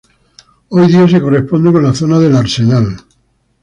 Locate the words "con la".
1.71-1.93